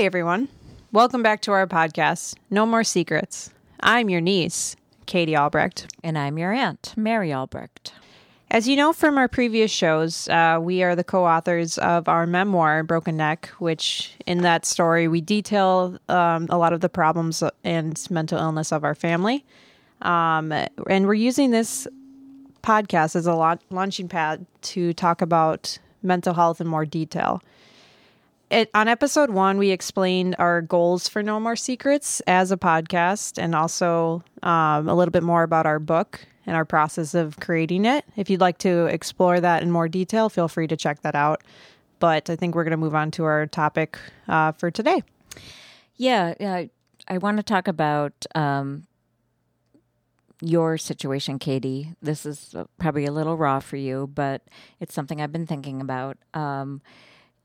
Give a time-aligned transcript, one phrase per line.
[0.00, 0.48] Hi, everyone.
[0.92, 3.50] Welcome back to our podcast, No More Secrets.
[3.80, 4.74] I'm your niece,
[5.04, 5.94] Katie Albrecht.
[6.02, 7.92] And I'm your aunt, Mary Albrecht.
[8.50, 12.26] As you know from our previous shows, uh, we are the co authors of our
[12.26, 17.42] memoir, Broken Neck, which in that story we detail um, a lot of the problems
[17.62, 19.44] and mental illness of our family.
[20.00, 21.86] Um, and we're using this
[22.62, 27.42] podcast as a la- launching pad to talk about mental health in more detail.
[28.50, 33.40] It, on episode one, we explained our goals for No More Secrets as a podcast
[33.40, 37.84] and also um, a little bit more about our book and our process of creating
[37.84, 38.04] it.
[38.16, 41.44] If you'd like to explore that in more detail, feel free to check that out.
[42.00, 45.04] But I think we're going to move on to our topic uh, for today.
[45.94, 46.70] Yeah, I,
[47.06, 48.88] I want to talk about um,
[50.40, 51.94] your situation, Katie.
[52.02, 54.42] This is probably a little raw for you, but
[54.80, 56.16] it's something I've been thinking about.
[56.34, 56.80] Um,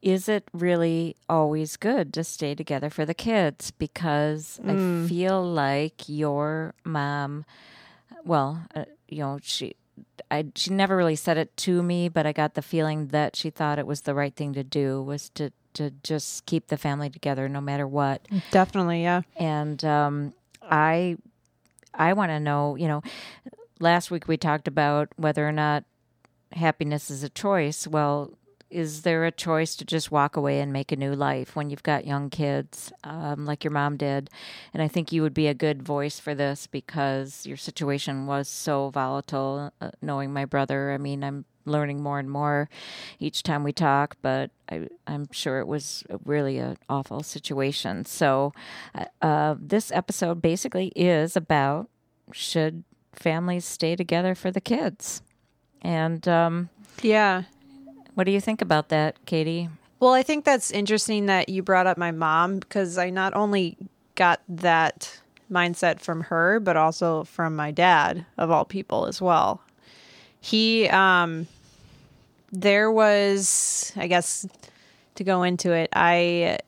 [0.06, 3.72] is it really always good to stay together for the kids?
[3.72, 5.04] Because mm.
[5.04, 7.44] I feel like your mom,
[8.24, 9.76] well, uh, you know, she.
[10.30, 13.50] I she never really said it to me, but I got the feeling that she
[13.50, 17.10] thought it was the right thing to do was to to just keep the family
[17.10, 18.28] together no matter what.
[18.52, 19.22] Definitely, yeah.
[19.38, 21.18] And um, I
[21.94, 23.04] I want to know, you know,
[23.80, 25.86] last week we talked about whether or not
[26.52, 27.88] happiness is a choice.
[27.88, 28.32] Well,
[28.70, 31.84] is there a choice to just walk away and make a new life when you've
[31.84, 34.30] got young kids um, like your mom did?
[34.74, 38.48] And i think you would be a good voice for this because your situation was
[38.48, 40.92] so volatile uh, knowing my brother.
[40.92, 42.70] I mean i'm learning more and more
[43.20, 48.06] each time we talk but I, am sure it was really an awful situation.
[48.06, 48.54] So
[48.94, 51.90] uh, uh, this episode basically is about
[52.32, 52.84] should
[53.14, 55.22] families stay together for the kids?
[55.82, 56.70] And um,
[57.02, 57.44] yeah
[58.16, 59.70] what do you think about that, Katie?
[60.00, 63.78] Well, I think that's interesting that you brought up my mom because I not only
[64.16, 65.20] got that
[65.52, 69.62] mindset from her, but also from my dad, of all people, as well.
[70.42, 71.48] He, um,
[72.52, 74.48] there was, I guess,
[75.16, 76.60] to go into it, I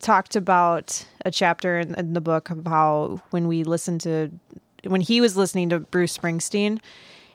[0.00, 4.30] talked about a chapter in, in the book of how when we listened to,
[4.84, 6.80] when he was listening to Bruce Springsteen,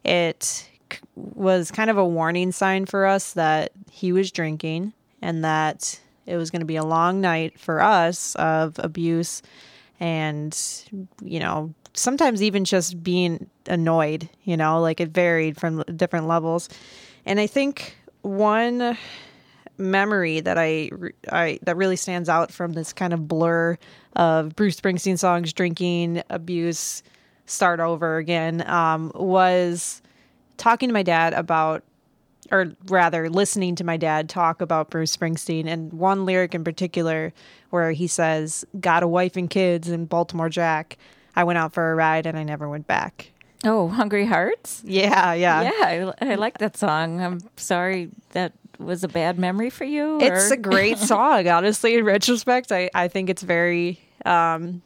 [0.04, 0.70] it
[1.16, 6.38] was kind of a warning sign for us that he was drinking and that it
[6.38, 9.42] was going to be a long night for us of abuse
[10.00, 10.86] and
[11.24, 16.70] you know sometimes even just being annoyed you know like it varied from different levels.
[17.26, 18.98] And i think one
[19.78, 20.90] memory that I,
[21.32, 23.78] I that really stands out from this kind of blur
[24.16, 27.04] of Bruce Springsteen songs, drinking, abuse,
[27.46, 30.02] start over again, um, was
[30.58, 31.84] talking to my dad about
[32.52, 37.34] or rather listening to my dad talk about Bruce Springsteen and one lyric in particular
[37.72, 40.98] where he says, "Got a wife and kids in Baltimore Jack.
[41.36, 43.32] I went out for a ride and I never went back."
[43.66, 44.82] Oh, Hungry Hearts?
[44.86, 45.64] Yeah, yeah.
[45.64, 47.20] Yeah, I, I like that song.
[47.22, 50.22] I'm sorry that was a bad memory for you.
[50.22, 50.24] Or?
[50.24, 52.72] It's a great song, honestly, in retrospect.
[52.72, 54.82] I, I think it's very um,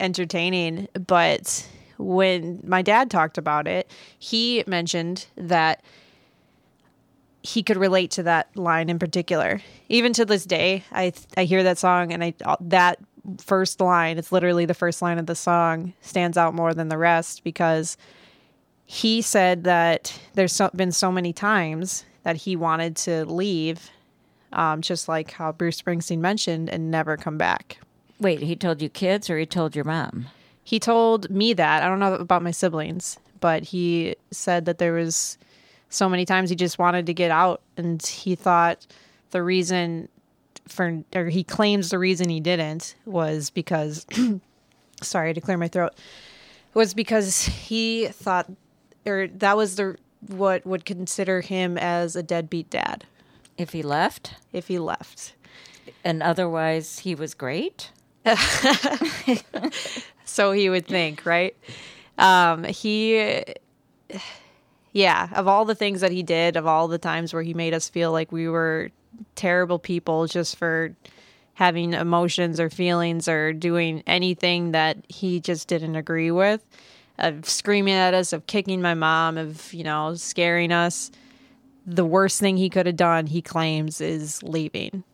[0.00, 1.68] entertaining, but
[1.98, 5.82] when my dad talked about it, he mentioned that
[7.42, 9.60] he could relate to that line in particular.
[9.88, 12.98] Even to this day, I I hear that song and I that
[13.38, 16.98] first line, it's literally the first line of the song, stands out more than the
[16.98, 17.96] rest because
[18.86, 23.90] he said that there's so, been so many times that he wanted to leave,
[24.52, 27.78] um, just like how Bruce Springsteen mentioned, and never come back.
[28.20, 30.26] Wait, he told you kids or he told your mom?
[30.64, 31.82] He told me that.
[31.82, 35.36] I don't know about my siblings, but he said that there was
[35.90, 38.86] so many times he just wanted to get out and he thought
[39.30, 40.08] the reason
[40.66, 44.06] for or he claims the reason he didn't was because
[45.02, 45.92] sorry to clear my throat
[46.72, 48.50] was because he thought
[49.06, 49.96] or that was the
[50.28, 53.04] what would consider him as a deadbeat dad.
[53.58, 54.34] If he left?
[54.52, 55.34] If he left.
[56.02, 57.90] And otherwise he was great
[60.24, 61.56] so he would think, right?
[62.18, 63.42] Um, he,
[64.92, 67.74] yeah, of all the things that he did, of all the times where he made
[67.74, 68.90] us feel like we were
[69.34, 70.94] terrible people just for
[71.54, 76.64] having emotions or feelings or doing anything that he just didn't agree with,
[77.18, 81.12] of screaming at us, of kicking my mom, of, you know, scaring us.
[81.86, 85.04] The worst thing he could have done, he claims, is leaving.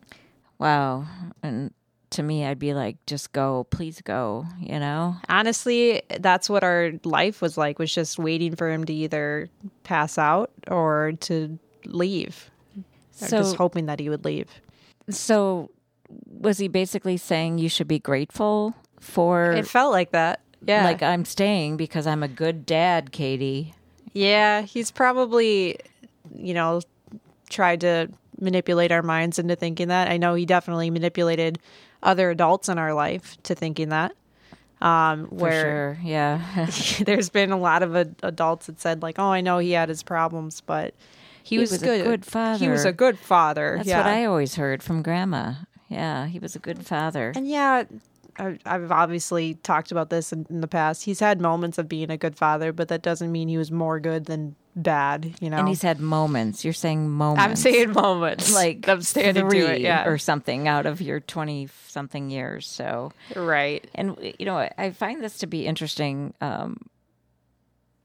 [0.57, 1.05] Wow.
[1.43, 1.73] And
[2.11, 5.15] to me, I'd be like, just go, please go, you know?
[5.29, 9.49] Honestly, that's what our life was like, was just waiting for him to either
[9.83, 12.51] pass out or to leave.
[13.11, 14.49] So, just hoping that he would leave.
[15.09, 15.69] So
[16.25, 20.41] was he basically saying you should be grateful for It felt like that.
[20.65, 20.83] Yeah.
[20.83, 23.73] like I'm staying because I'm a good dad, Katie.
[24.13, 25.77] Yeah, he's probably,
[26.35, 26.81] you know,
[27.49, 28.09] tried to
[28.39, 30.07] manipulate our minds into thinking that.
[30.09, 31.59] I know he definitely manipulated
[32.03, 34.13] other adults in our life to thinking that.
[34.81, 35.97] Um, For where sure.
[36.03, 36.67] Yeah.
[37.05, 39.89] there's been a lot of ad- adults that said like, "Oh, I know he had
[39.89, 40.95] his problems, but
[41.43, 42.03] he, He was, was a good.
[42.03, 43.97] good He was father." a good father." That's yeah.
[43.97, 45.53] what I always heard from grandma.
[45.87, 47.31] Yeah, he was a good father.
[47.35, 47.83] And yeah,
[48.37, 51.03] I've obviously talked about this in, in the past.
[51.03, 53.99] He's had moments of being a good father, but that doesn't mean he was more
[53.99, 55.35] good than bad.
[55.39, 56.63] You know, And he's had moments.
[56.63, 57.43] You're saying moments.
[57.43, 59.81] I'm saying moments, like I'm standing three to it.
[59.81, 62.67] Yeah, or something out of your 20 something years.
[62.67, 63.87] So, right.
[63.95, 66.33] and you know, I find this to be interesting.
[66.41, 66.77] Um,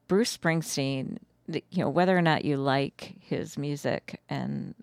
[0.09, 1.19] Bruce Springsteen,
[1.49, 4.75] you know, whether or not you like his music and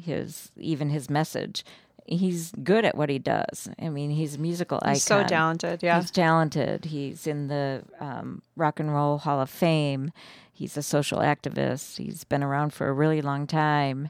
[0.00, 1.64] his even his message,
[2.08, 3.68] he's good at what he does.
[3.80, 4.94] I mean, he's a musical icon.
[4.94, 5.82] He's so talented.
[5.82, 6.86] Yeah, He's talented.
[6.86, 10.10] He's in the um, Rock and Roll Hall of Fame.
[10.52, 11.98] He's a social activist.
[11.98, 14.08] He's been around for a really long time.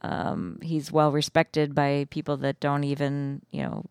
[0.00, 3.84] Um, he's well respected by people that don't even, you know,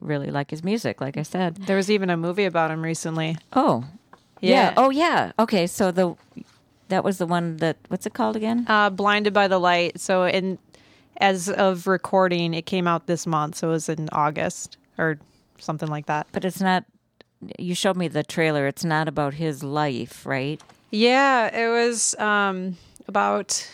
[0.00, 1.00] really like his music.
[1.00, 1.56] Like I said.
[1.56, 3.36] there was even a movie about him recently.
[3.52, 3.84] Oh,
[4.40, 4.50] yeah.
[4.50, 4.74] Yeah.
[4.76, 5.32] Oh, yeah.
[5.38, 6.14] Okay, so the
[6.88, 8.66] that was the one that what's it called again?
[8.68, 9.98] Uh, Blinded by the Light.
[9.98, 10.58] So, in
[11.18, 13.56] as of recording, it came out this month.
[13.56, 15.18] So it was in August or
[15.58, 16.26] something like that.
[16.32, 16.84] But it's not.
[17.58, 18.66] You showed me the trailer.
[18.66, 20.60] It's not about his life, right?
[20.90, 22.76] Yeah, it was um,
[23.06, 23.68] about,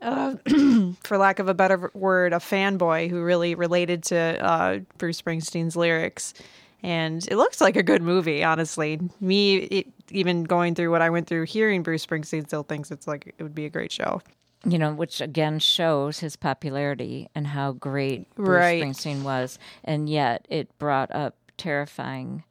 [0.00, 0.36] uh,
[1.04, 5.76] for lack of a better word, a fanboy who really related to uh, Bruce Springsteen's
[5.76, 6.34] lyrics.
[6.82, 8.98] And it looks like a good movie, honestly.
[9.20, 13.06] Me, it, even going through what I went through, hearing Bruce Springsteen still thinks it's
[13.06, 14.20] like it would be a great show.
[14.64, 18.82] You know, which again shows his popularity and how great Bruce Right.
[18.82, 22.44] Springsteen was, and yet it brought up terrifying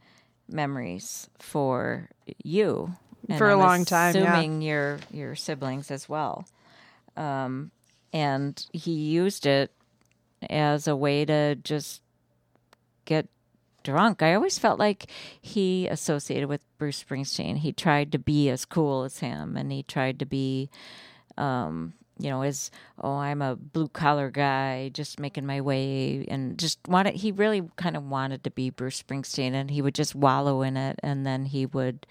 [0.49, 2.09] memories for
[2.43, 2.93] you
[3.29, 4.33] and For a I'm long time, yeah.
[4.33, 6.45] assuming your your siblings as well.
[7.15, 7.71] Um,
[8.13, 9.71] and he used it
[10.49, 12.01] as a way to just
[13.05, 13.27] get
[13.83, 14.21] drunk.
[14.21, 15.05] I always felt like
[15.41, 17.57] he associated with Bruce Springsteen.
[17.57, 20.69] He tried to be as cool as him, and he tried to be
[21.37, 22.71] um, you know, as
[23.01, 27.15] oh, I'm a blue collar guy, just making my way, and just wanted.
[27.15, 30.77] He really kind of wanted to be Bruce Springsteen, and he would just wallow in
[30.77, 32.05] it, and then he would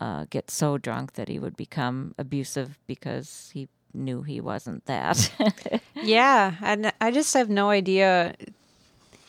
[0.00, 5.30] uh, get so drunk that he would become abusive because he knew he wasn't that.
[6.02, 8.34] Yeah, and I just have no idea.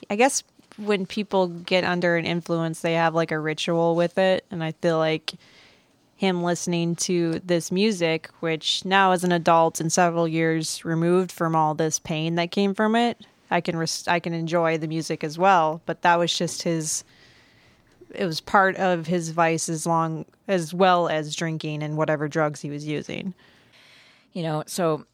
[0.09, 0.41] I guess
[0.77, 4.71] when people get under an influence, they have like a ritual with it, and I
[4.71, 5.33] feel like
[6.21, 11.55] him listening to this music, which now as an adult and several years removed from
[11.55, 15.23] all this pain that came from it, I can res- I can enjoy the music
[15.23, 15.81] as well.
[15.87, 17.03] But that was just his.
[18.13, 22.61] It was part of his vice as long as well as drinking and whatever drugs
[22.61, 23.33] he was using.
[24.31, 25.07] You know, so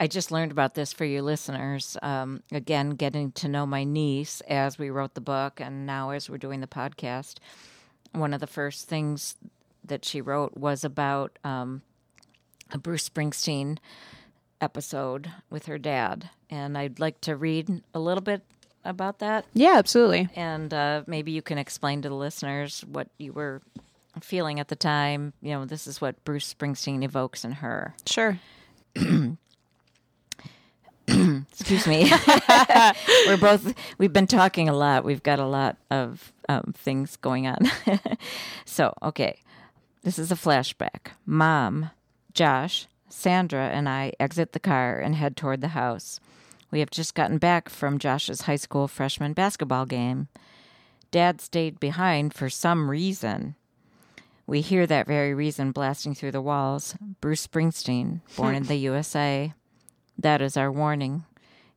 [0.00, 1.98] I just learned about this for you listeners.
[2.00, 6.30] Um, again, getting to know my niece as we wrote the book and now as
[6.30, 7.34] we're doing the podcast.
[8.12, 9.36] One of the first things
[9.84, 11.82] that she wrote was about um,
[12.70, 13.78] a Bruce Springsteen
[14.60, 16.30] episode with her dad.
[16.48, 18.42] And I'd like to read a little bit
[18.84, 19.46] about that.
[19.54, 20.28] Yeah, absolutely.
[20.34, 23.62] And uh, maybe you can explain to the listeners what you were
[24.20, 25.32] feeling at the time.
[25.40, 27.94] You know, this is what Bruce Springsteen evokes in her.
[28.06, 28.38] Sure.
[31.08, 32.10] Excuse me.
[33.26, 35.04] We're both, we've been talking a lot.
[35.04, 37.58] We've got a lot of um, things going on.
[38.64, 39.40] so, okay.
[40.02, 41.12] This is a flashback.
[41.24, 41.90] Mom,
[42.34, 46.18] Josh, Sandra, and I exit the car and head toward the house.
[46.72, 50.26] We have just gotten back from Josh's high school freshman basketball game.
[51.12, 53.54] Dad stayed behind for some reason.
[54.46, 56.96] We hear that very reason blasting through the walls.
[57.20, 59.52] Bruce Springsteen, born in the USA.
[60.18, 61.24] That is our warning.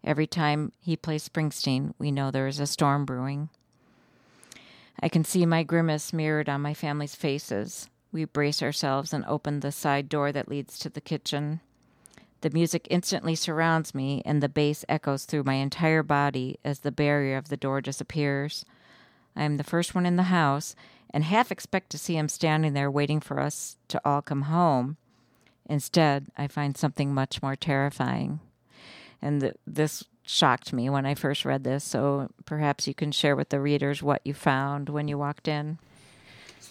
[0.03, 3.49] Every time he plays Springsteen, we know there is a storm brewing.
[4.99, 7.87] I can see my grimace mirrored on my family's faces.
[8.15, 11.59] We brace ourselves and open the side door that leads to the kitchen.
[12.39, 16.93] The music instantly surrounds me, and the bass echoes through my entire body as the
[16.93, 18.63] barrier of the door disappears.
[19.35, 20.77] I am the first one in the house,
[21.09, 24.95] and half expect to see him standing there waiting for us to all come home.
[25.65, 28.39] Instead, I find something much more terrifying.
[29.21, 33.35] And th- this shocked me when I first read this, so perhaps you can share
[33.35, 35.79] with the readers what you found when you walked in.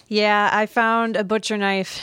[0.08, 2.00] Yeah, I found a butcher knife.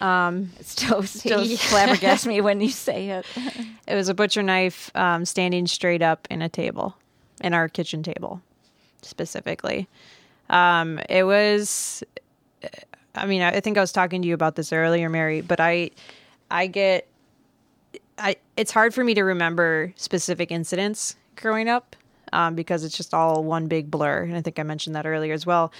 [0.00, 1.56] Um, It still, still Yeah.
[1.56, 3.26] flabbergasts me when you say it.
[3.86, 6.96] it was a butcher knife um, standing straight up in a table.
[7.40, 8.40] in our kitchen table
[9.02, 9.88] specifically.
[10.50, 12.02] Um, it was,
[13.14, 15.90] I mean, I think I was talking to you about this earlier, Mary, but I,
[16.50, 17.06] I get,
[18.18, 21.94] I, it's hard for me to remember specific incidents growing up
[22.32, 24.22] um, because it's just all one big blur.
[24.22, 25.72] And I think I mentioned that earlier as well.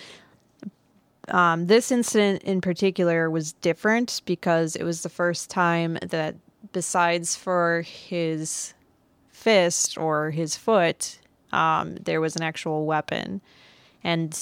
[1.29, 6.37] Um, this incident in particular was different because it was the first time that,
[6.73, 8.75] besides for his
[9.29, 11.19] fist or his foot,
[11.53, 13.41] um, there was an actual weapon.
[14.05, 14.39] And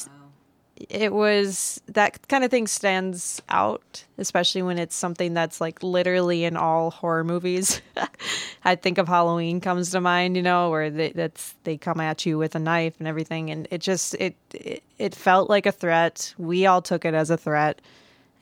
[0.76, 6.44] it was that kind of thing stands out, especially when it's something that's like literally
[6.44, 7.80] in all horror movies.
[8.64, 12.26] I think of Halloween comes to mind, you know, where they, that's they come at
[12.26, 15.72] you with a knife and everything, and it just it, it it felt like a
[15.72, 16.34] threat.
[16.38, 17.80] We all took it as a threat,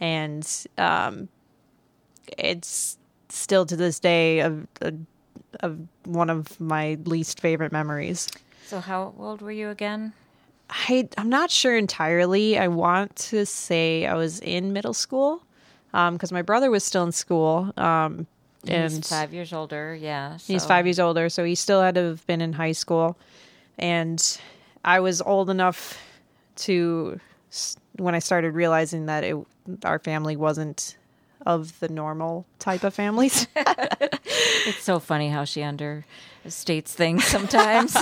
[0.01, 0.49] and
[0.79, 1.29] um,
[2.39, 2.97] it's
[3.29, 4.67] still to this day of
[5.61, 8.29] of one of my least favorite memories.
[8.67, 10.15] So, how old were you again?
[10.73, 12.59] I I'm not sure entirely.
[12.59, 15.43] I want to say I was in middle school
[15.93, 17.73] because my brother was still in school.
[17.77, 18.27] Um,
[18.67, 19.95] and He's five years older.
[19.95, 20.39] Yeah.
[20.39, 23.17] He's so- five years older, so he still had to have been in high school.
[23.79, 24.39] And
[24.85, 25.99] I was old enough
[26.57, 27.21] to
[27.97, 29.37] when I started realizing that it,
[29.85, 30.97] our family wasn't
[31.45, 33.47] of the normal type of families.
[34.65, 37.97] It's so funny how she understates things sometimes.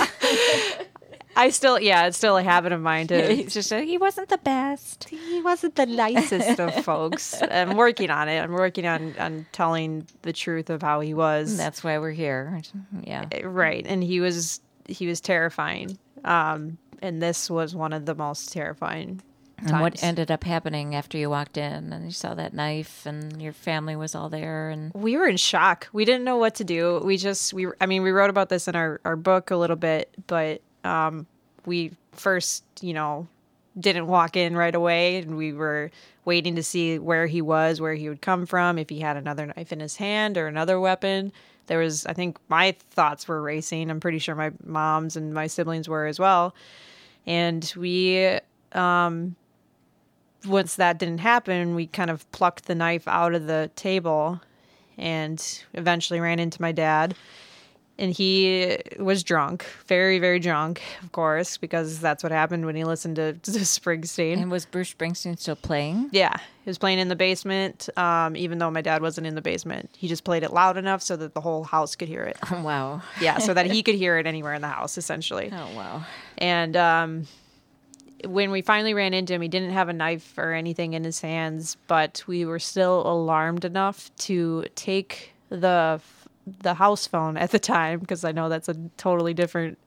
[1.35, 3.15] I still, yeah, it's still a habit of mine to.
[3.15, 5.09] it's just he wasn't the best.
[5.09, 7.41] He wasn't the nicest of folks.
[7.41, 8.39] I'm working on it.
[8.39, 11.57] I'm working on on telling the truth of how he was.
[11.57, 12.61] That's why we're here.
[13.03, 13.25] Yeah.
[13.43, 18.51] right and he was he was terrifying um and this was one of the most
[18.53, 19.21] terrifying
[19.57, 23.41] And what ended up happening after you walked in and you saw that knife and
[23.41, 26.63] your family was all there and we were in shock we didn't know what to
[26.63, 29.55] do we just we i mean we wrote about this in our our book a
[29.55, 31.25] little bit but um
[31.65, 33.27] we first you know
[33.79, 35.91] didn't walk in right away and we were
[36.25, 39.47] waiting to see where he was where he would come from if he had another
[39.47, 41.31] knife in his hand or another weapon.
[41.67, 43.89] There was i think my thoughts were racing.
[43.89, 46.53] I'm pretty sure my mom's and my siblings were as well.
[47.25, 48.39] And we
[48.73, 49.35] um
[50.45, 54.41] once that didn't happen we kind of plucked the knife out of the table
[54.97, 57.15] and eventually ran into my dad
[58.01, 62.83] and he was drunk very very drunk of course because that's what happened when he
[62.83, 66.09] listened to, to springsteen and was Bruce Springsteen still playing?
[66.11, 69.41] yeah he was playing in the basement um, even though my dad wasn't in the
[69.41, 72.37] basement he just played it loud enough so that the whole house could hear it
[72.51, 73.01] Oh wow.
[73.21, 76.03] yeah so that he could hear it anywhere in the house essentially Oh wow.
[76.37, 77.27] and um,
[78.25, 81.19] when we finally ran into him, he didn't have a knife or anything in his
[81.21, 85.99] hands, but we were still alarmed enough to take the
[86.45, 89.77] the house phone at the time because I know that's a totally different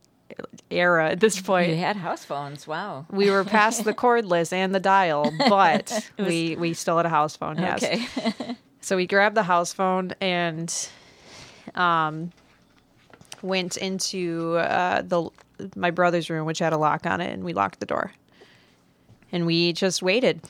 [0.70, 1.70] era at this point.
[1.70, 2.66] We had house phones.
[2.66, 3.06] Wow.
[3.11, 7.37] We were past the cordless and the dial, but we we still had a house
[7.37, 7.58] phone.
[7.58, 7.82] Yes.
[7.82, 8.56] Okay.
[8.80, 10.73] So we grabbed the house phone and
[11.75, 12.32] um,
[13.42, 15.30] went into uh, the
[15.76, 18.12] my brother's room, which had a lock on it, and we locked the door.
[19.32, 20.40] And we just waited.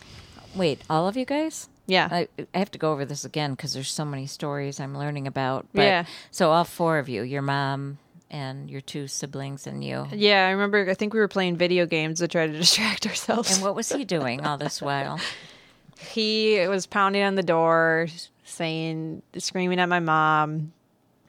[0.55, 1.69] Wait, all of you guys?
[1.87, 2.09] Yeah.
[2.11, 5.27] I, I have to go over this again because there's so many stories I'm learning
[5.27, 5.67] about.
[5.73, 6.05] But, Yeah.
[6.31, 7.99] So all four of you, your mom
[8.31, 10.07] and your two siblings and you.
[10.13, 10.89] yeah, I remember.
[10.91, 13.55] I think we were playing video games to try to distract ourselves.
[13.55, 15.21] And what was he doing all this while?
[15.99, 18.09] he was pounding on the door,
[18.45, 20.73] saying, screaming at my mom,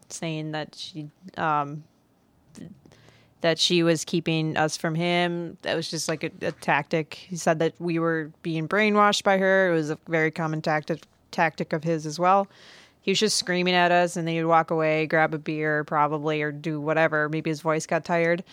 [0.09, 1.83] saying that she, um,
[3.41, 5.57] that she was keeping us from him.
[5.61, 7.13] That was just like a, a tactic.
[7.13, 9.71] He said that we were being brainwashed by her.
[9.71, 12.47] It was a very common tactic tactic of his as well.
[13.01, 16.41] He was just screaming at us, and then he'd walk away, grab a beer, probably,
[16.41, 17.29] or do whatever.
[17.29, 18.43] Maybe his voice got tired,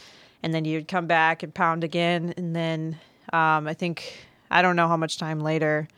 [0.43, 2.35] and then he'd come back and pound again.
[2.37, 2.99] And then
[3.33, 5.89] um, I think I don't know how much time later,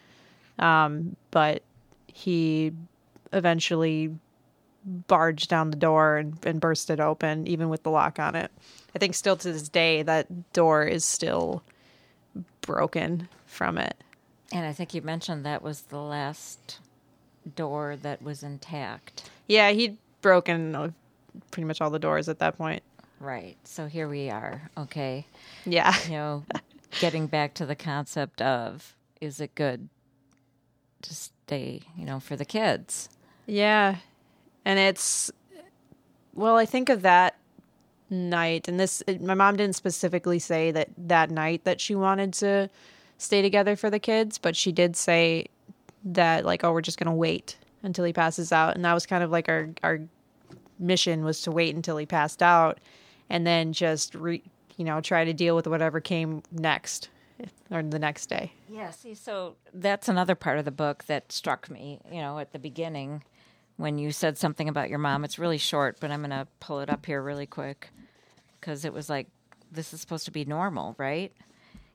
[0.61, 1.63] um, but
[2.07, 2.73] he
[3.33, 4.15] eventually
[4.85, 8.51] barged down the door and, and burst it open, even with the lock on it.
[8.95, 11.63] I think still to this day that door is still
[12.61, 13.97] broken from it.
[14.53, 16.79] And I think you mentioned that was the last
[17.57, 19.29] door that was intact.
[19.47, 20.91] Yeah, he'd broken uh,
[21.51, 22.83] pretty much all the doors at that point.
[23.21, 23.57] Right.
[23.65, 24.71] So here we are.
[24.77, 25.27] Okay.
[25.65, 25.95] Yeah.
[26.07, 26.45] You know,
[27.01, 29.89] getting back to the concept of is it good
[31.03, 33.09] to stay, you know, for the kids?
[33.47, 33.97] Yeah.
[34.65, 35.31] And it's,
[36.35, 37.37] well, I think of that
[38.11, 42.33] night, and this, it- my mom didn't specifically say that that night that she wanted
[42.35, 42.69] to
[43.19, 45.47] stay together for the kids, but she did say
[46.05, 48.75] that, like, oh, we're just going to wait until he passes out.
[48.75, 50.01] And that was kind of like our, our
[50.79, 52.79] mission was to wait until he passed out.
[53.31, 54.43] and then just re,
[54.77, 57.09] you know try to deal with whatever came next
[57.71, 58.53] or the next day.
[58.69, 62.53] Yeah, see, so that's another part of the book that struck me, you know, at
[62.53, 63.23] the beginning
[63.77, 65.25] when you said something about your mom.
[65.25, 67.91] It's really short, but I'm going to pull it up here really quick
[68.61, 69.27] because it was like,
[69.71, 71.33] this is supposed to be normal, right?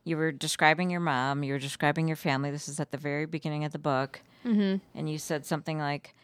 [0.03, 2.51] You were describing your mom, you were describing your family.
[2.51, 4.21] This is at the very beginning of the book.
[4.45, 4.77] Mm-hmm.
[4.98, 6.15] And you said something like,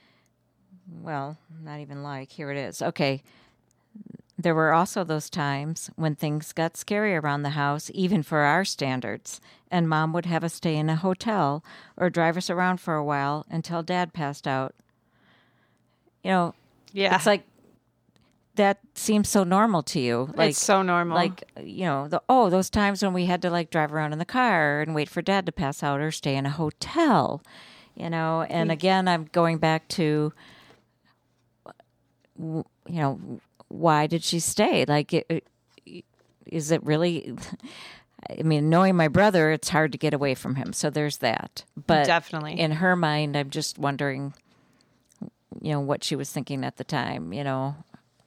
[1.02, 2.82] well, not even like, here it is.
[2.82, 3.24] Okay.
[4.38, 8.66] There were also those times when things got scary around the house, even for our
[8.66, 9.40] standards,
[9.72, 11.64] and mom would have us stay in a hotel
[11.96, 14.76] or drive us around for a while until dad passed out.
[16.26, 16.56] You know,
[16.92, 17.44] Yeah, it's like
[18.56, 20.34] that seems so normal to you.
[20.36, 21.16] Like it's so normal.
[21.16, 24.18] like you know, the oh, those times when we had to like drive around in
[24.18, 27.44] the car and wait for dad to pass out or stay in a hotel,
[27.96, 28.42] you know.
[28.50, 30.34] And again, I'm going back to
[32.40, 34.86] you know, why did she stay?
[34.88, 35.48] Like it, it-
[36.48, 37.36] is it really
[38.40, 40.74] I mean, knowing my brother, it's hard to get away from him.
[40.74, 41.64] So there's that.
[41.88, 42.60] But Definitely.
[42.60, 44.34] in her mind, I'm just wondering
[45.66, 47.76] you know what she was thinking at the time, you know.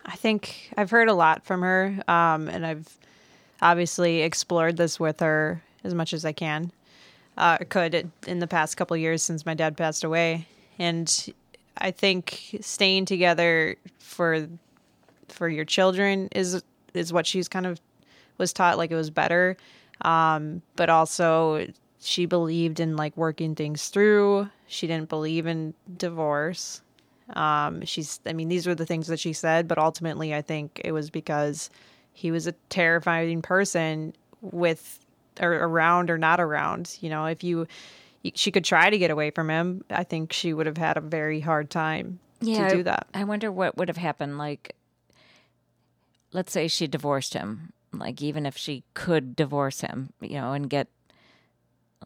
[0.05, 2.99] I think I've heard a lot from her, um, and I've
[3.63, 6.73] obviously explored this with her as much as I can.
[7.37, 10.49] Uh, could in the past couple years since my dad passed away,
[10.81, 11.33] and
[11.77, 14.49] I think staying together for
[15.29, 16.61] for your children is
[16.93, 17.81] is what she's kind of
[18.37, 19.57] was taught like it was better,
[20.01, 21.69] um, but also
[22.01, 24.51] she believed in like working things through.
[24.67, 26.83] She didn't believe in divorce.
[27.35, 30.81] Um, she's, I mean, these were the things that she said, but ultimately, I think
[30.85, 31.71] it was because
[32.13, 35.01] he was a terrifying person with,
[35.41, 36.97] or around or not around.
[37.01, 37.67] You know, if you,
[38.35, 41.03] she could try to get away from him, I think she would have had a
[41.03, 43.07] very hard time to do that.
[43.15, 44.39] I wonder what would have happened.
[44.39, 44.75] Like,
[46.33, 47.73] let's say she divorced him.
[47.93, 50.89] Like, even if she could divorce him, you know, and get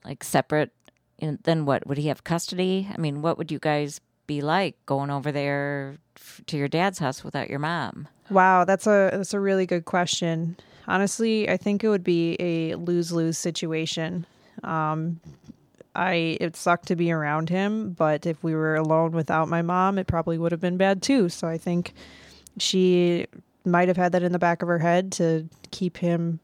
[0.05, 0.73] like separate,
[1.19, 1.87] and then what?
[1.87, 2.89] Would he have custody?
[2.93, 5.97] I mean, what would you guys be like going over there
[6.47, 8.09] to your dad's house without your mom?
[8.31, 10.57] Wow, that's a that's a really good question.
[10.89, 14.27] Honestly, I think it would be a lose lose situation.
[14.65, 15.21] Um,
[15.95, 19.99] I it sucked to be around him, but if we were alone without my mom,
[19.99, 21.29] it probably would have been bad too.
[21.29, 21.93] So I think
[22.59, 23.27] she
[23.65, 26.41] might have had that in the back of her head to keep him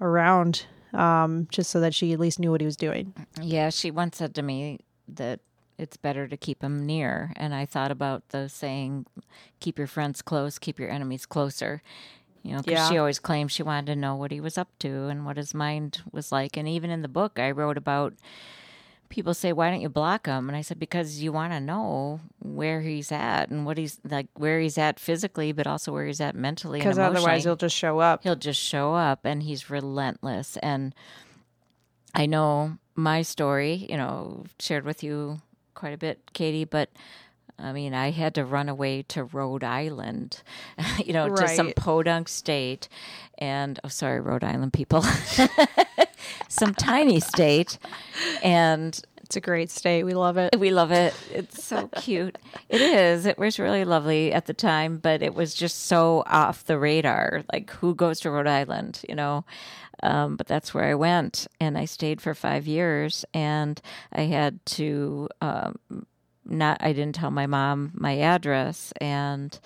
[0.00, 3.14] around, um, just so that she at least knew what he was doing.
[3.40, 5.40] Yeah, she once said to me that
[5.82, 7.32] it's better to keep them near.
[7.36, 9.06] And I thought about the saying,
[9.60, 11.82] keep your friends close, keep your enemies closer.
[12.42, 12.88] You know, 'cause Yeah.
[12.88, 15.52] she always claimed she wanted to know what he was up to and what his
[15.54, 16.56] mind was like.
[16.56, 18.14] And even in the book, I wrote about
[19.08, 20.48] people say, why don't you block him?
[20.48, 24.26] And I said, because you want to know where he's at and what he's like,
[24.34, 26.78] where he's at physically, but also where he's at mentally.
[26.80, 28.22] Because otherwise, he'll just show up.
[28.22, 30.94] he'll just show up and he's relentless and
[32.14, 35.40] i know my story you know shared with you
[35.74, 36.90] quite a bit katie but
[37.58, 40.42] i mean i had to run away to rhode island
[41.04, 42.88] you know to some podunk state
[43.38, 45.04] and oh sorry rhode island people.
[46.48, 47.78] Some tiny state.
[48.42, 49.00] And
[49.32, 50.02] It's a great state.
[50.04, 50.58] We love it.
[50.58, 51.14] we love it.
[51.32, 52.36] It's so cute.
[52.68, 53.24] It is.
[53.24, 57.42] It was really lovely at the time, but it was just so off the radar.
[57.50, 59.46] Like, who goes to Rhode Island, you know?
[60.02, 63.80] Um, but that's where I went, and I stayed for five years, and
[64.12, 65.78] I had to um,
[66.44, 66.76] not.
[66.82, 69.58] I didn't tell my mom my address, and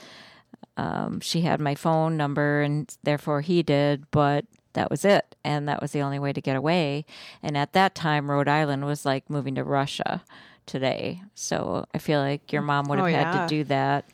[0.77, 4.45] um, she had my phone number, and therefore he did, but
[4.77, 5.35] that was it.
[5.43, 7.05] And that was the only way to get away.
[7.43, 10.23] And at that time, Rhode Island was like moving to Russia
[10.67, 11.23] today.
[11.35, 12.67] So I feel like your mm.
[12.67, 13.43] mom would oh, have Oh, had yeah.
[13.43, 14.05] to do that.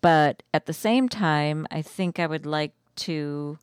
[0.00, 3.58] But at the same time, I think I would like to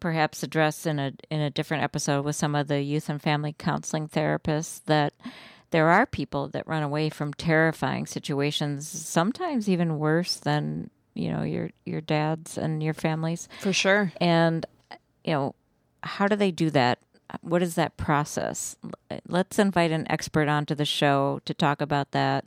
[0.00, 3.54] perhaps address in a in a different episode with some of the youth and family
[3.58, 5.12] counseling therapists that
[5.70, 11.42] there are people that run away from terrifying situations, sometimes even worse than you know
[11.42, 13.48] your your dads and your families.
[13.60, 14.12] For sure.
[14.20, 14.66] And
[15.28, 15.54] you know,
[16.02, 17.00] how do they do that?
[17.42, 18.76] What is that process?
[19.28, 22.46] Let's invite an expert onto the show to talk about that.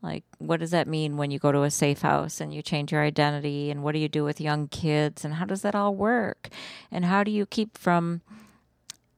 [0.00, 2.90] Like, what does that mean when you go to a safe house and you change
[2.90, 3.70] your identity?
[3.70, 5.26] And what do you do with young kids?
[5.26, 6.48] And how does that all work?
[6.90, 8.22] And how do you keep from,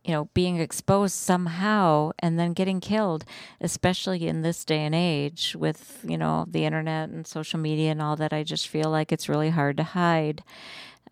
[0.04, 3.24] you know, being exposed somehow and then getting killed,
[3.60, 8.02] especially in this day and age with, you know, the internet and social media and
[8.02, 8.32] all that?
[8.32, 10.42] I just feel like it's really hard to hide.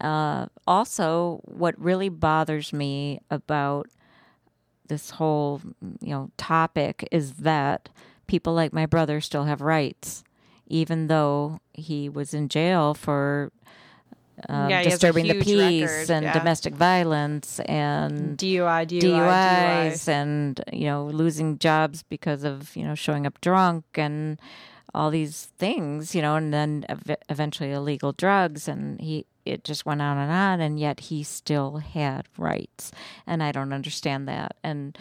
[0.02, 3.86] Uh, also, what really bothers me about
[4.88, 5.62] this whole
[6.00, 7.88] you know topic is that
[8.26, 10.24] people like my brother still have rights,
[10.66, 13.52] even though he was in jail for
[14.48, 16.32] um, Yeah, he has a disturbing the peace record, and yeah.
[16.32, 20.08] domestic violence and DUI, DUI, DUIs DUI.
[20.08, 24.40] and you know losing jobs because of you know showing up drunk and
[24.94, 29.84] all these things you know and then ev- eventually illegal drugs and he it just
[29.84, 32.92] went on and on and yet he still had rights
[33.26, 34.96] and I don't understand that and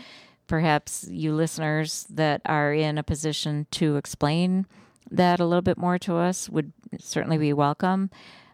[0.47, 4.65] perhaps you listeners that are in a position to explain
[5.10, 8.10] that a little bit more to us would certainly be welcome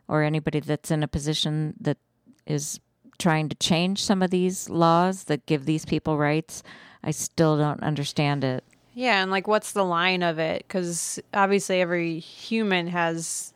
[0.07, 1.97] or anybody that's in a position that
[2.45, 2.79] is
[3.19, 6.63] trying to change some of these laws that give these people rights.
[7.03, 8.63] I still don't understand it.
[8.93, 10.65] Yeah, and like, what's the line of it?
[10.67, 13.53] Because obviously, every human has,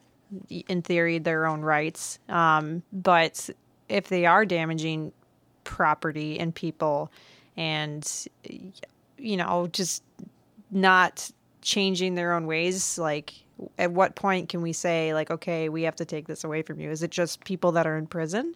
[0.50, 2.20] in theory, their own rights.
[2.30, 3.50] Um, but
[3.89, 5.12] if they are damaging
[5.63, 7.12] property and people,
[7.58, 8.28] and
[9.17, 10.04] you know, just
[10.72, 11.30] not
[11.62, 13.34] changing their own ways, like,
[13.78, 16.80] at what point can we say, like, okay, we have to take this away from
[16.80, 16.89] you?
[16.89, 18.56] Is it just people that are in prison?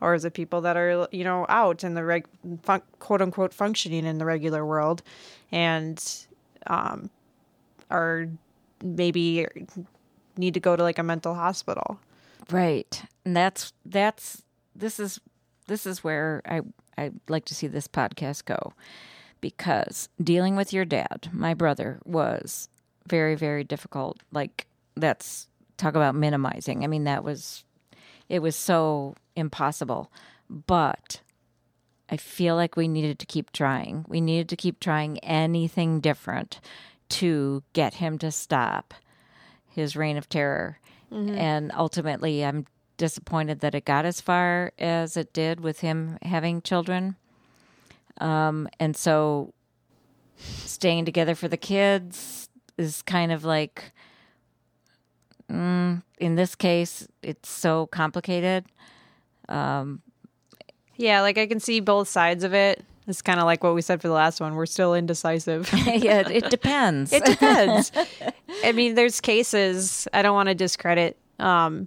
[0.00, 2.28] Or is it people that are, you know, out in the reg-
[2.62, 5.02] fun- quote unquote functioning in the regular world
[5.52, 6.02] and
[6.66, 7.08] um,
[7.90, 8.28] are
[8.82, 9.46] maybe
[10.38, 11.98] need to go to like a mental hospital?
[12.50, 13.02] Right.
[13.24, 14.42] And that's that's
[14.74, 15.20] this is
[15.66, 16.60] this is where I
[16.98, 18.72] I like to see this podcast go
[19.40, 22.68] because dealing with your dad, my brother, was
[23.06, 24.22] very very difficult.
[24.32, 26.84] Like that's talk about minimizing.
[26.84, 27.64] I mean that was
[28.28, 30.10] it was so impossible.
[30.48, 31.20] But
[32.08, 34.04] I feel like we needed to keep trying.
[34.08, 36.60] We needed to keep trying anything different
[37.08, 38.94] to get him to stop
[39.76, 40.80] his reign of terror.
[41.38, 46.60] And ultimately, I'm disappointed that it got as far as it did with him having
[46.62, 47.14] children.
[48.20, 49.52] Um, and so
[50.38, 53.92] staying together for the kids is kind of like,
[55.50, 58.64] mm, in this case, it's so complicated.
[60.96, 62.82] Yeah, like I can see both sides of it.
[63.08, 64.54] It's kind of like what we said for the last one.
[64.56, 65.72] We're still indecisive.
[65.86, 67.12] yeah, it depends.
[67.12, 67.92] it depends.
[68.64, 70.08] I mean, there's cases.
[70.12, 71.86] I don't want to discredit um,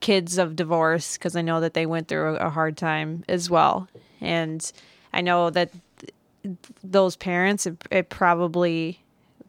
[0.00, 3.48] kids of divorce because I know that they went through a, a hard time as
[3.48, 3.88] well,
[4.20, 4.70] and
[5.14, 6.54] I know that th-
[6.84, 9.00] those parents, it, it probably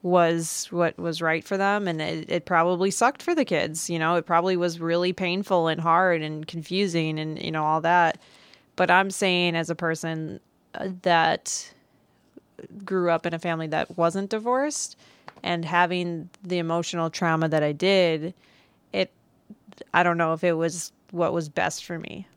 [0.02, 3.90] was what was right for them, and it, it probably sucked for the kids.
[3.90, 7.82] You know, it probably was really painful and hard and confusing, and you know all
[7.82, 8.18] that.
[8.78, 10.40] But I'm saying, as a person
[10.76, 11.74] uh, that
[12.86, 14.96] grew up in a family that wasn't divorced
[15.44, 18.34] and having the emotional trauma that I did,
[18.94, 19.12] it
[19.94, 22.28] I don't know if it was what was best for me.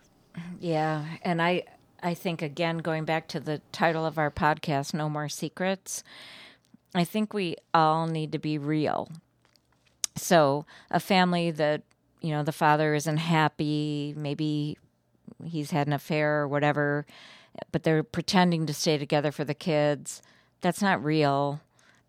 [0.58, 1.64] Yeah, and I
[2.02, 6.02] I think again going back to the title of our podcast No More Secrets,
[6.94, 9.10] I think we all need to be real.
[10.16, 11.82] So, a family that,
[12.20, 14.76] you know, the father isn't happy, maybe
[15.44, 17.06] he's had an affair or whatever,
[17.72, 20.22] but they're pretending to stay together for the kids.
[20.60, 21.60] That's not real.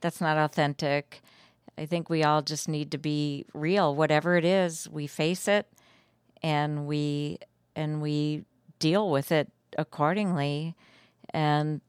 [0.01, 1.21] That's not authentic.
[1.77, 3.95] I think we all just need to be real.
[3.95, 5.67] Whatever it is, we face it
[6.43, 7.37] and we
[7.75, 8.43] and we
[8.79, 10.75] deal with it accordingly.
[11.33, 11.81] And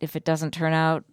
[0.00, 1.04] if it doesn't turn out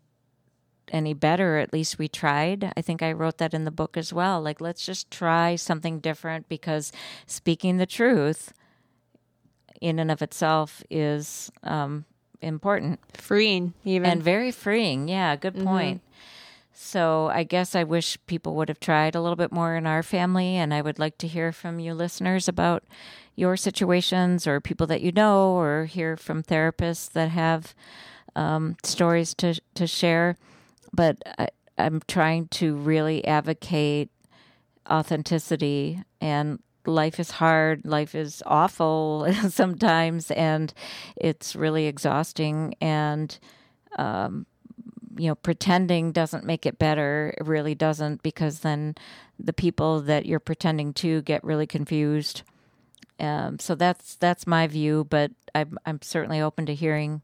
[0.92, 2.72] any better, at least we tried.
[2.78, 4.42] I think I wrote that in the book as well.
[4.42, 6.92] Like, let's just try something different because
[7.26, 8.54] speaking the truth
[9.82, 12.06] in and of itself is um,
[12.42, 14.10] important Freeing, even.
[14.10, 15.08] and very freeing.
[15.08, 16.02] Yeah, good point.
[16.78, 20.04] So I guess I wish people would have tried a little bit more in our
[20.04, 22.84] family, and I would like to hear from you listeners about
[23.36, 27.74] your situations or people that you know, or hear from therapists that have
[28.36, 30.36] um, stories to to share.
[30.94, 34.10] But I, I'm trying to really advocate
[34.90, 40.74] authenticity and life is hard life is awful sometimes and
[41.16, 43.40] it's really exhausting and
[43.98, 44.46] um,
[45.18, 48.96] you know pretending doesn't make it better it really doesn't because then
[49.40, 52.44] the people that you're pretending to get really confused
[53.20, 57.22] um, so that's that's my view but i'm, I'm certainly open to hearing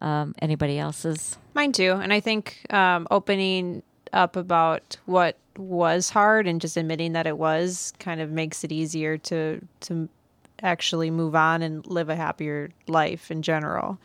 [0.00, 1.92] um, anybody else's Mine too.
[1.92, 3.82] And I think um, opening
[4.12, 8.72] up about what was hard and just admitting that it was kind of makes it
[8.72, 10.08] easier to to
[10.62, 13.98] actually move on and live a happier life in general.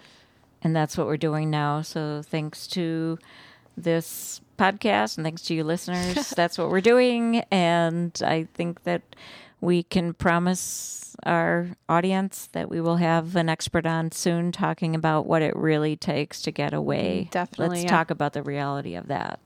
[0.63, 1.81] and that's what we're doing now.
[1.81, 3.17] So thanks to
[3.77, 7.37] this podcast and thanks to you listeners, that's what we're doing.
[7.51, 9.01] And I think that
[9.61, 15.25] we can promise our audience that we will have an expert on soon talking about
[15.25, 17.27] what it really takes to get away.
[17.31, 17.89] Definitely, Let's yeah.
[17.89, 19.39] talk about the reality of that.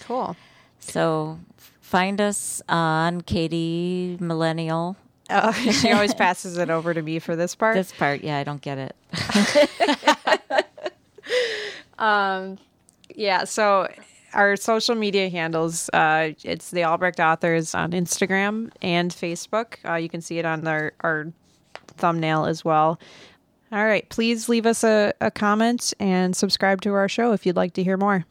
[0.00, 0.34] Cool.
[0.80, 1.38] So
[1.80, 4.96] find us on Katie Millennial
[5.30, 7.74] Uh, she always passes it over to me for this part.
[7.74, 8.96] This part, yeah, I don't get it.
[13.18, 13.88] Yeah, so
[14.32, 19.74] our social media handles, uh, it's the Albrecht Authors on Instagram and Facebook.
[19.84, 21.32] Uh, you can see it on our, our
[21.96, 23.00] thumbnail as well.
[23.72, 27.56] All right, please leave us a, a comment and subscribe to our show if you'd
[27.56, 28.24] like to hear more.